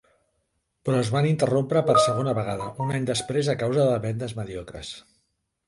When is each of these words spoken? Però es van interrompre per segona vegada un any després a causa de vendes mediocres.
Però 0.87 1.01
es 1.01 1.11
van 1.15 1.27
interrompre 1.31 1.83
per 1.91 1.95
segona 2.07 2.33
vegada 2.39 2.71
un 2.87 2.95
any 2.97 3.07
després 3.13 3.53
a 3.55 3.59
causa 3.63 3.87
de 3.93 4.03
vendes 4.09 4.37
mediocres. 4.43 4.93